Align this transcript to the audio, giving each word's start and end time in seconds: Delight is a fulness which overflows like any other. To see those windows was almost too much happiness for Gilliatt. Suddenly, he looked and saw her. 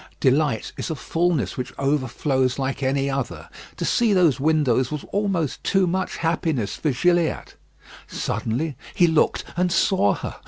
Delight 0.19 0.73
is 0.77 0.89
a 0.89 0.95
fulness 0.95 1.57
which 1.57 1.75
overflows 1.77 2.57
like 2.57 2.81
any 2.81 3.07
other. 3.07 3.47
To 3.77 3.85
see 3.85 4.13
those 4.13 4.39
windows 4.39 4.91
was 4.91 5.03
almost 5.11 5.63
too 5.63 5.85
much 5.85 6.17
happiness 6.17 6.75
for 6.75 6.89
Gilliatt. 6.89 7.53
Suddenly, 8.07 8.75
he 8.95 9.05
looked 9.05 9.43
and 9.55 9.71
saw 9.71 10.15
her. 10.15 10.37